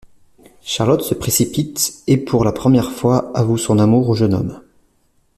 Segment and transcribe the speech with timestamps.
[0.63, 4.59] Charlotte se précipite et pour la première fois avoue son amour au jeune homme.